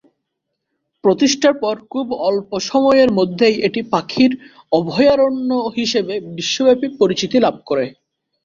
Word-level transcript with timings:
প্রতিষ্ঠার 1.03 1.55
পর 1.63 1.75
খুব 1.91 2.07
অল্প 2.29 2.51
সময়ের 2.69 3.09
মধ্যেই 3.19 3.55
এটি 3.67 3.81
পাখির 3.93 4.31
অভয়ারণ্য 4.71 5.49
হিসেবে 5.77 6.13
বিশ্বব্যাপী 6.31 6.87
পরিচিতি 6.99 7.37
লাভ 7.39 7.55
করে। 7.69 7.85